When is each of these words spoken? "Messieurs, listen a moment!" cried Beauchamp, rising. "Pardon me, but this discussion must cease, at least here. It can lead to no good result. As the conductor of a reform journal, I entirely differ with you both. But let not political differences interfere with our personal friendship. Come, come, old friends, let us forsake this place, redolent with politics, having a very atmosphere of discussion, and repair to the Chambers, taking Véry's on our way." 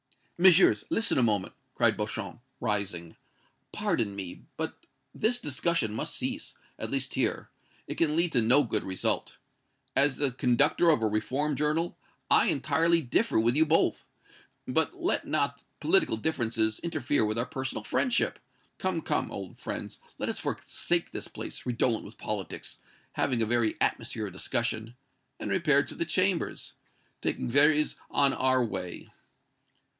"Messieurs, 0.39 0.83
listen 0.89 1.19
a 1.19 1.23
moment!" 1.23 1.53
cried 1.75 1.95
Beauchamp, 1.95 2.41
rising. 2.59 3.15
"Pardon 3.71 4.15
me, 4.15 4.41
but 4.57 4.87
this 5.13 5.37
discussion 5.37 5.93
must 5.93 6.15
cease, 6.15 6.55
at 6.79 6.89
least 6.89 7.13
here. 7.13 7.51
It 7.85 7.99
can 7.99 8.15
lead 8.15 8.31
to 8.31 8.41
no 8.41 8.63
good 8.63 8.83
result. 8.83 9.37
As 9.95 10.15
the 10.15 10.31
conductor 10.31 10.89
of 10.89 11.03
a 11.03 11.07
reform 11.07 11.55
journal, 11.55 11.95
I 12.31 12.47
entirely 12.47 13.01
differ 13.01 13.39
with 13.39 13.55
you 13.55 13.67
both. 13.67 14.07
But 14.67 14.95
let 14.95 15.27
not 15.27 15.63
political 15.79 16.17
differences 16.17 16.79
interfere 16.79 17.23
with 17.23 17.37
our 17.37 17.45
personal 17.45 17.83
friendship. 17.83 18.39
Come, 18.79 19.01
come, 19.03 19.29
old 19.29 19.59
friends, 19.59 19.99
let 20.17 20.29
us 20.29 20.39
forsake 20.39 21.11
this 21.11 21.27
place, 21.27 21.63
redolent 21.67 22.03
with 22.03 22.17
politics, 22.17 22.79
having 23.11 23.43
a 23.43 23.45
very 23.45 23.75
atmosphere 23.79 24.25
of 24.25 24.33
discussion, 24.33 24.95
and 25.39 25.51
repair 25.51 25.83
to 25.83 25.93
the 25.93 26.05
Chambers, 26.05 26.73
taking 27.21 27.51
Véry's 27.51 27.95
on 28.09 28.33
our 28.33 28.65
way." 28.65 29.07